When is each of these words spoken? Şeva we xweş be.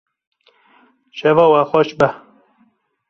Şeva 1.17 1.45
we 1.51 1.61
xweş 1.69 1.89
be. 1.99 2.09